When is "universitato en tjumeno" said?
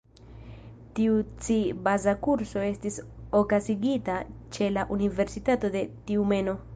4.97-6.57